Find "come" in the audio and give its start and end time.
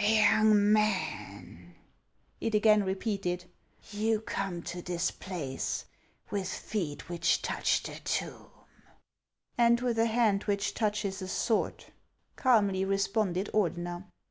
4.22-4.62